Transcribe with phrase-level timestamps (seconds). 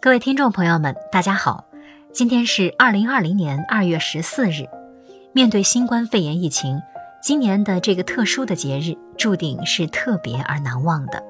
[0.00, 1.64] 各位听众朋友们，大家好，
[2.12, 4.68] 今天是二零二零年二月十四日。
[5.32, 6.80] 面对新冠肺炎疫情，
[7.20, 11.20] 今年的这个特殊的节日注定是特别而难忘的。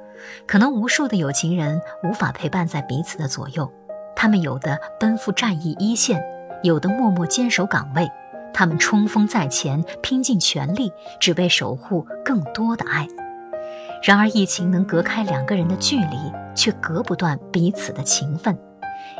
[0.46, 3.72] 可能无数的有情人无法陪伴在彼此的左右，
[4.14, 6.22] 他们有的奔赴战役一线，
[6.62, 8.06] 有的默默坚守岗位，
[8.52, 13.08] 他们冲锋在前，拼尽全力，只为守护更多的爱。
[14.02, 16.16] 然而，疫情能隔开两个人的距离，
[16.54, 18.56] 却隔不断彼此的情分。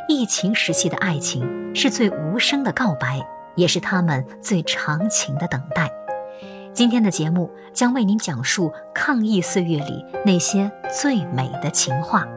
[0.07, 3.25] 疫情时期的爱情是最无声的告白，
[3.55, 5.91] 也是他们最长情的等待。
[6.73, 12.27] 今天的节目将为您讲述抗疫岁月里那些最美的情话。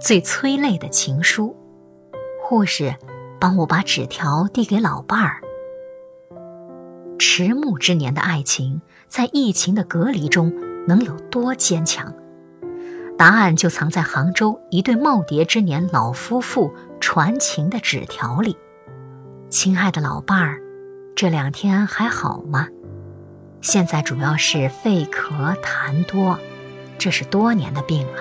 [0.00, 1.54] 最催泪的情书。
[2.42, 2.94] 护士，
[3.38, 5.42] 帮我把纸条递给老伴儿。
[7.38, 10.52] 迟暮之年的爱情，在疫情的隔离中
[10.88, 12.12] 能有多坚强？
[13.16, 18.56] 答案就藏在杭州一对耄耋之年老夫妇传情的纸条里。
[19.48, 20.60] 亲爱的老伴儿，
[21.14, 22.66] 这两天还好吗？
[23.60, 26.40] 现在主要是肺咳痰多，
[26.98, 28.18] 这是多年的病了，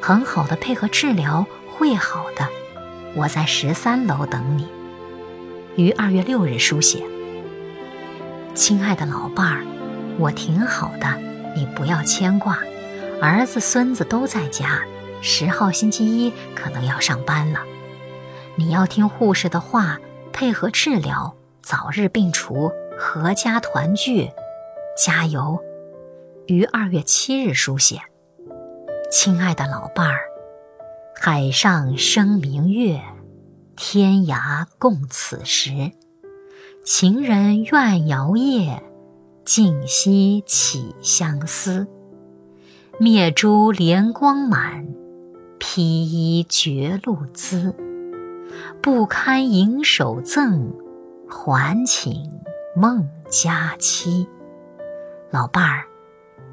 [0.00, 2.46] 很好的配合治疗会好的。
[3.16, 4.68] 我在十三楼等你。
[5.74, 7.02] 于二月六日书写。
[8.58, 9.64] 亲爱的老伴儿，
[10.18, 11.06] 我挺好的，
[11.54, 12.58] 你不要牵挂。
[13.22, 14.82] 儿子孙子都在家，
[15.22, 17.60] 十号星期一可能要上班了。
[18.56, 20.00] 你要听护士的话，
[20.32, 24.28] 配合治疗，早日病除，阖家团聚，
[24.96, 25.62] 加油。
[26.48, 28.00] 于二月七日书写。
[29.08, 30.22] 亲爱的老伴儿。
[31.14, 33.00] 海上生明月，
[33.76, 35.92] 天涯共此时。
[36.90, 38.82] 情人怨遥夜，
[39.44, 41.86] 竟夕起相思。
[42.98, 44.88] 灭珠怜光满，
[45.58, 47.76] 披衣觉露滋。
[48.80, 50.72] 不堪盈手赠，
[51.28, 52.22] 还请
[52.74, 54.26] 梦佳期。
[55.30, 55.84] 老伴儿，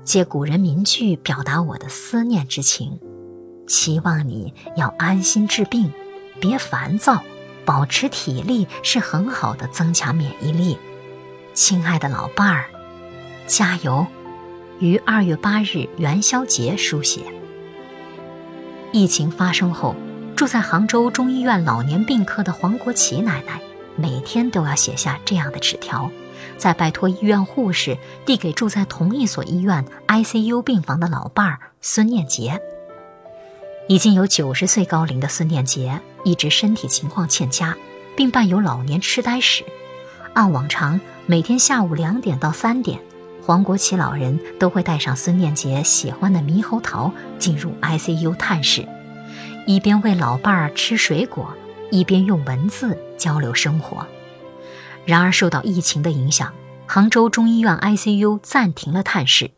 [0.03, 2.99] 借古人名句表达我的思念之情。
[3.67, 5.93] 期望你要安心治病，
[6.41, 7.23] 别烦躁，
[7.65, 10.77] 保持体力是很好的增强免疫力。
[11.53, 12.65] 亲爱的老伴儿，
[13.47, 14.05] 加油！
[14.79, 17.21] 于二月八日元宵节书写。
[18.91, 19.95] 疫情发生后，
[20.35, 23.61] 住在杭州中医院老年病科的黄国奇奶奶，
[23.95, 26.11] 每天都要写下这样的纸条，
[26.57, 32.61] 再拜托医院护士递给住在同一所医院 ICU 病房的老伴儿孙念杰。
[33.87, 37.77] 已经有九十岁高龄的孙念杰一直身体情况欠佳，
[38.17, 39.63] 并伴有老年痴呆史。
[40.33, 42.99] 按往常，每天下午两点到三点，
[43.45, 48.85] 黄国奇老人都会带上孙念杰喜欢的猕猴桃进入 ICU 探视，
[49.65, 51.53] 一边喂老伴儿吃水果，
[51.91, 54.05] 一边用文字交流生活。
[55.05, 56.51] 然而，受到疫情的影响，
[56.87, 59.51] 杭州中医院 ICU 暂停了探视，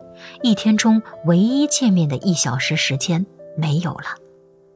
[0.44, 3.25] 一天中唯一见面的一小时时间。
[3.57, 4.03] 没有了，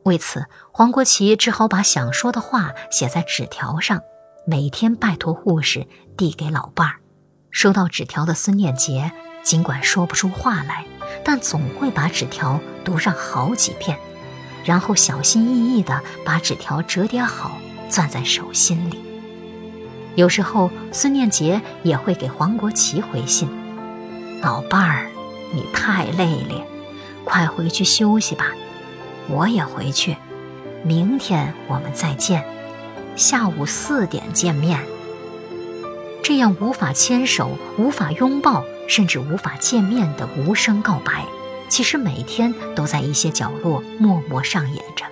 [0.04, 4.02] 为此，黄国奇只好把想说的话写在纸条上，
[4.48, 6.96] 每天拜托护士递给老伴儿。
[7.52, 9.12] 收到纸条的孙念杰，
[9.44, 10.86] 尽管说不出话来，
[11.24, 14.00] 但总会把纸条读上好几遍，
[14.64, 17.52] 然后小心翼翼地把纸条折叠好，
[17.90, 19.00] 攥在手心里。
[20.16, 23.48] 有时候，孙念杰也会给黄国奇回信
[24.42, 25.12] ：“老伴儿，
[25.54, 26.66] 你太累了，
[27.24, 28.48] 快回去休息吧。”
[29.32, 30.18] 我也回去，
[30.84, 32.46] 明天我们再见，
[33.16, 34.80] 下午四点见面。
[36.22, 41.26] 这样无法牵手、无法拥抱，甚至无法见面的无声告白，
[41.70, 45.06] 其实每天都在一些角落默默上演着。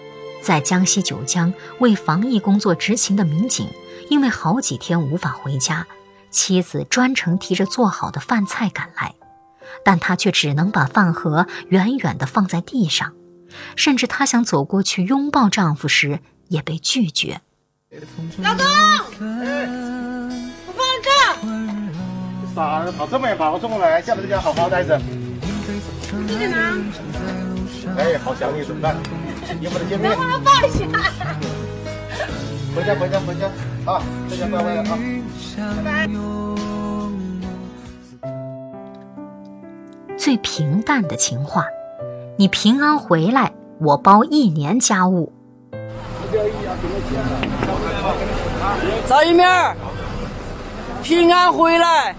[0.43, 3.69] 在江西九江为防疫工作执勤的民警，
[4.09, 5.87] 因为好几天无法回家，
[6.29, 9.15] 妻子专程提着做好的饭菜赶来，
[9.83, 13.13] 但他却只能把饭盒远远地放在地上。
[13.75, 17.41] 甚至她想走过去拥抱丈夫时，也被拒绝。
[18.43, 18.63] 老公，
[20.67, 21.09] 我放这。
[22.55, 22.91] 啥？
[22.97, 24.99] 跑这么远跑这么来，下来在家好好待着。
[26.27, 26.57] 弟弟呢？
[27.97, 28.95] 哎，好想你，怎么办？
[29.61, 30.11] 有没得见面？
[30.11, 30.85] 能不能抱一下。
[32.75, 33.47] 回家，回家，回家。
[33.85, 34.97] 啊，在家乖乖的啊。
[35.57, 36.07] 拜拜。
[40.17, 41.65] 最平淡的情话。
[42.39, 43.51] 你平安回来，
[43.81, 45.29] 我包一年家务。
[49.09, 49.75] 赵一面。
[51.03, 52.15] 平安回来，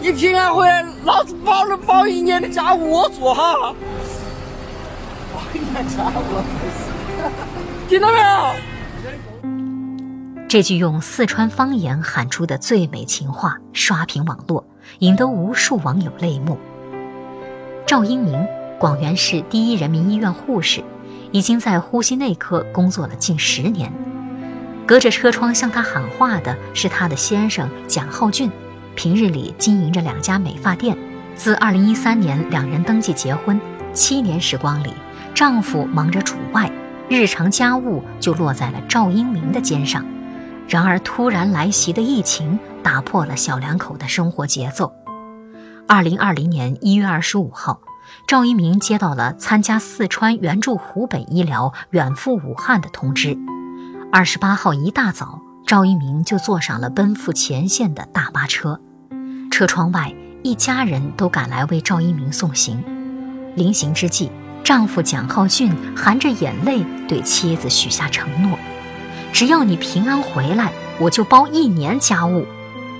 [0.00, 3.72] 你平安回来，老子包了包一年的家务我做哈。
[5.32, 6.42] 包一年家务，
[7.88, 8.24] 听到没有？
[10.48, 14.66] 这句用四川方言喊出的最美情话刷屏网络，
[14.98, 16.58] 引得无数网友泪目。
[17.86, 18.44] 赵英明，
[18.82, 20.82] 广元市第一人民医院护士，
[21.30, 23.92] 已经在呼吸内科工作了近十年。
[24.84, 28.50] 隔着车窗向他喊话的是他的先生蒋浩俊，
[28.96, 30.98] 平日里经营着两家美发店。
[31.36, 33.60] 自2013年两人登记结婚，
[33.92, 34.92] 七年时光里，
[35.32, 36.68] 丈夫忙着主外，
[37.08, 40.04] 日常家务就落在了赵英明的肩上。
[40.66, 44.92] 然而，突然来袭的疫情打破了小两口的生活节奏。
[45.86, 47.80] 二零二零年一月二十五号，
[48.26, 53.36] 赵一鸣接到了参加四川援助湖北医疗远赴武汉的通知。
[54.10, 58.80] 二十八号一大早，赵一鸣就坐上了奔赴前线的大巴车。
[59.50, 62.82] 车窗外，一家人都赶来为赵一鸣送行。
[63.54, 64.30] 临行之际，
[64.64, 68.58] 丈夫蒋浩俊含着眼泪对妻子许下承诺。
[69.32, 72.46] 只要你平安回来，我就包一年家务。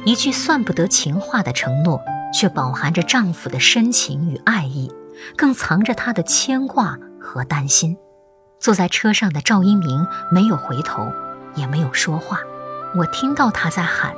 [0.05, 2.01] 一句算不得情话的承诺，
[2.35, 4.91] 却饱含着丈夫的深情与爱意，
[5.37, 7.97] 更藏着他的牵挂和担心。
[8.59, 11.11] 坐在车上的赵一鸣没有回头，
[11.55, 12.39] 也没有说话。
[12.95, 14.15] 我听到他在喊，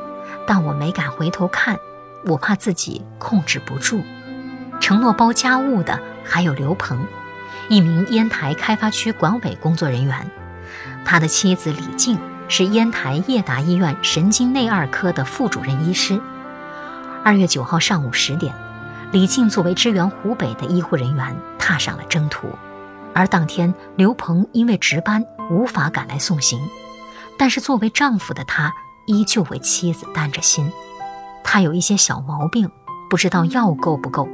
[0.47, 1.79] 但我没敢回头看，
[2.27, 4.03] 我怕自己控制不住。
[4.81, 7.07] 承诺包家务的还有刘鹏，
[7.69, 10.31] 一名烟台开发区管委工作人员。
[11.05, 12.19] 他的妻子李静
[12.49, 16.21] 是烟台叶达医院神经内二科的副主任医师。
[17.23, 18.55] 二月九号上午十点，
[19.15, 22.49] 李静作为支援湖北的医护人员踏上了征途，
[23.15, 26.59] 而当天刘鹏因为值班无法赶来送行，
[27.39, 28.75] 但是作为丈夫的他
[29.07, 30.69] 依旧为妻子担着心。
[31.45, 32.69] 他有一些小毛病，
[33.09, 34.29] 不知道药够不够，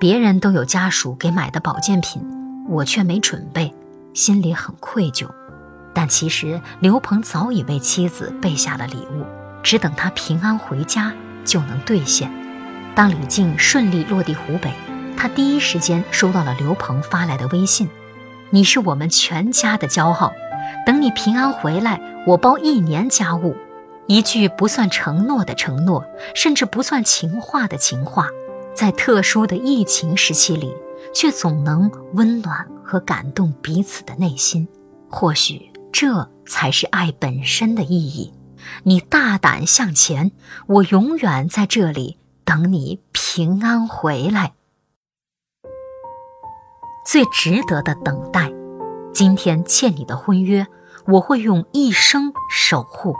[0.00, 2.20] 别人都有家属给买的保健品，
[2.68, 3.72] 我却没准备，
[4.12, 5.28] 心里很愧疚。
[5.94, 9.24] 但其实刘鹏早已为妻子备下了礼物，
[9.62, 11.14] 只等他平安回家
[11.44, 12.28] 就能兑现。
[12.96, 14.72] 当李静顺利落地湖北，
[15.18, 17.86] 他第一时间收到了刘鹏发来的微信
[18.48, 20.32] ：“你是我们全家的骄傲，
[20.86, 23.54] 等你平安回来，我包一年家务。”
[24.08, 28.30] 一句不算承诺的承诺，甚至不算情话的情话，
[28.74, 30.72] 在特殊的疫情时期里，
[31.12, 34.66] 却总能温暖和感动彼此的内心。
[35.10, 35.70] 或许。
[35.92, 38.30] 这才是爱本身的意义。
[38.82, 40.30] 你大胆向前，
[40.66, 44.52] 我永远在这里等你平安回来。
[47.04, 48.52] 最值得的等待，
[49.12, 50.64] 今天欠你的婚约，
[51.06, 53.16] 我会用一生守护。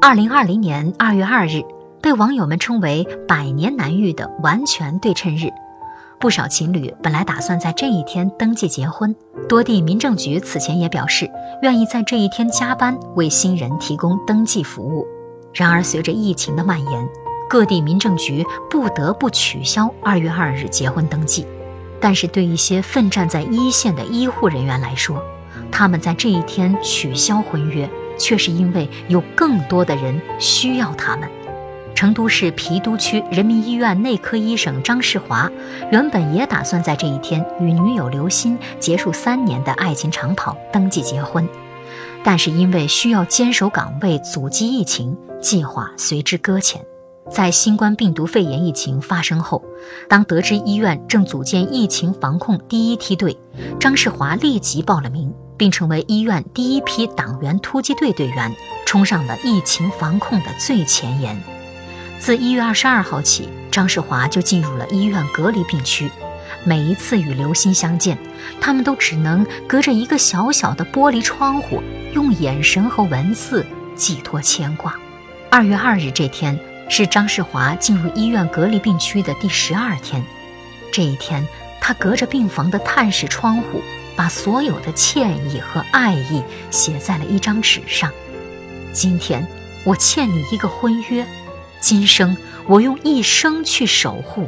[0.00, 1.62] 二零二零年二月二日，
[2.02, 5.48] 被网友们称为“百年难遇的完全对称日”。
[6.18, 9.14] 不少情侣本来打算在这一天登记结婚，
[9.48, 11.30] 多地民政局此前也表示
[11.62, 15.06] 愿意在这一天加班为新人提供登记服务。
[15.54, 17.08] 然而，随着疫情的蔓延，
[17.52, 21.46] 各地民政局不得不取消二月二日结婚登记。
[22.00, 25.22] 但是，对一些奋战在一线的医护人员来说，
[25.70, 27.86] 他们在这一天取消婚约，
[28.18, 31.28] 却是因为有更多的人需要他们。
[31.94, 35.50] 成都市郫都区人民医院内科医生张世华，
[35.90, 41.46] 原本也打算在这一天与女友刘鑫结束三年的爱情长跑，登记结婚，
[42.24, 46.82] 但是因为需要坚守岗位阻击疫情，计划随之搁浅。
[47.30, 49.62] 在新冠病毒肺炎疫情发生后，
[50.08, 53.36] 当得知医院正组建疫情防控第一梯队，
[53.78, 61.40] 张世华立即报了名，并成为医院第一批党员突击队队员，冲上了疫情防控的最前沿。
[62.18, 66.10] 自一月二十二号起，张世华就进入了医院隔离病区。
[66.64, 68.18] 每一次与刘鑫相见，
[68.60, 73.64] 他们都只能隔着一个小小的玻璃窗户，用眼神和文字
[73.96, 74.94] 寄托牵挂。
[75.50, 76.58] 二月二日这天
[76.94, 80.22] 是张世华进入医院隔离病区的第十二天。
[80.92, 81.42] 这一天，
[81.80, 83.80] 他隔着病房的探视窗户，
[84.14, 88.12] 把所有的歉意和爱意写在了一张纸上。
[88.92, 89.42] 今天，
[89.86, 91.24] 我欠你一个婚约。
[91.80, 92.36] 今生
[92.68, 94.46] 我用一生去守护。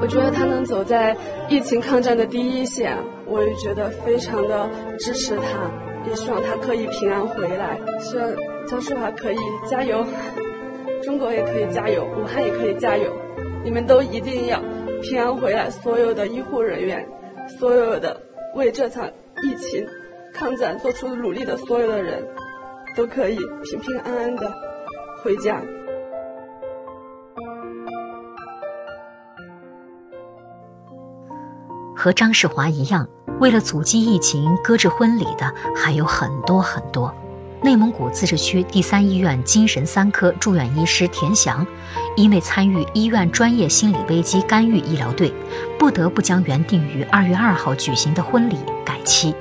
[0.00, 1.16] 我觉得他能走在
[1.48, 4.68] 疫情抗战的第一线，我也觉得非常的
[4.98, 7.78] 支持他，也希望他可以平安回来。
[8.00, 8.28] 希望
[8.66, 9.38] 张世华可以
[9.68, 10.04] 加油，
[11.02, 13.12] 中国也可以加油，武汉也可以加油，
[13.64, 14.60] 你们都一定要
[15.02, 15.68] 平安回来。
[15.70, 17.06] 所有的医护人员，
[17.58, 18.20] 所有的
[18.54, 19.06] 为这场
[19.42, 19.86] 疫情
[20.32, 22.26] 抗战做出努力的所有的人。
[22.96, 24.52] 都可以平平安安的
[25.22, 25.62] 回家。
[31.96, 37.14] 和张世华一样，为了阻击疫情搁置婚礼的还有很多很多。
[37.62, 41.66] 内蒙古自治区第三医院精神三科住院医师田翔，
[42.16, 45.30] 因为参与医院专业心理危机干预医疗队，
[45.78, 49.34] 不得不将原定于二月二号举行的婚礼改期。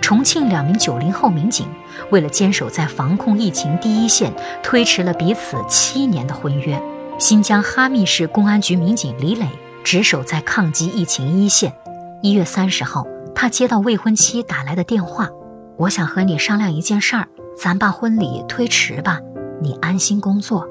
[0.00, 1.66] 重庆两名九零后民警
[2.10, 6.80] 为了坚守在防控疫情第一线，推迟了彼此七年的婚约。
[7.18, 9.46] 新疆哈密市公安局民警李磊
[9.84, 11.74] 值守在抗击疫情一线。
[12.22, 15.28] 一月三十号，他接到未婚妻打来的电话
[15.76, 19.18] ：“我想和你商量一件事儿。”咱把婚礼推迟吧，
[19.62, 20.68] 你安心工作。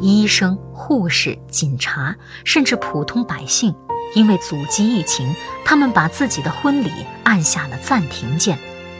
[0.00, 3.72] 医生、护士、警察，甚至普通百姓，
[4.14, 5.32] 因为阻击疫情，
[5.64, 6.90] 他们把自己的婚礼
[7.22, 8.58] 按下了暂停键。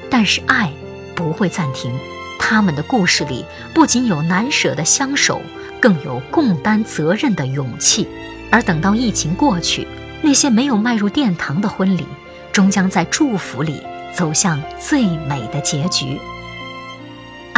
[0.08, 0.72] 但是爱
[1.16, 1.92] 不会暂停，
[2.38, 3.44] 他们的故事里
[3.74, 5.42] 不仅有难舍的相守，
[5.80, 8.08] 更有共担责任的勇气。
[8.52, 9.86] 而等到疫情过去，
[10.22, 12.06] 那些没有迈入殿堂的婚礼，
[12.52, 13.82] 终将在祝福里
[14.14, 16.20] 走向最美的结局。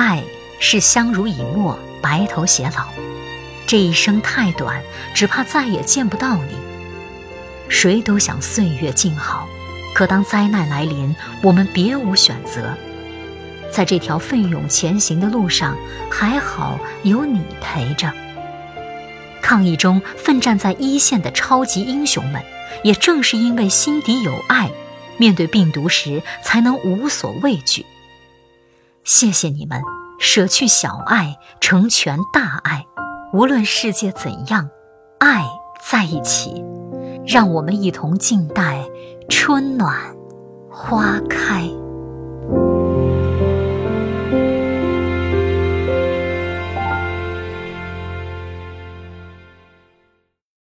[0.00, 0.24] 爱
[0.58, 2.86] 是相濡以沫，白头偕老。
[3.66, 4.82] 这一生太短，
[5.14, 6.54] 只怕再也见不到你。
[7.68, 9.46] 谁都想岁月静好，
[9.94, 12.74] 可当灾难来临，我们别无选择。
[13.70, 15.76] 在这条奋勇前行的路上，
[16.10, 18.10] 还好有你陪着。
[19.42, 22.42] 抗疫中奋战在一线的超级英雄们，
[22.82, 24.70] 也正是因为心底有爱，
[25.18, 27.84] 面对病毒时才能无所畏惧。
[29.12, 29.82] 谢谢你们，
[30.20, 32.86] 舍去小爱，成全大爱。
[33.32, 34.70] 无论世界怎样，
[35.18, 35.44] 爱
[35.90, 36.64] 在一起，
[37.26, 38.88] 让我们一同静待
[39.28, 39.92] 春暖
[40.70, 41.68] 花开。